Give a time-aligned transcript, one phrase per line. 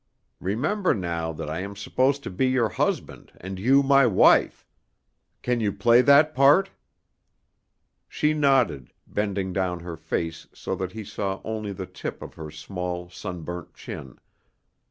[0.39, 4.65] Remember, now, that I am supposed to be your husband and you my wife.
[5.43, 6.71] Can you play that part?"
[8.09, 12.49] She nodded, bending down her face so that he saw only the tip of her
[12.49, 14.17] small, sunburnt chin.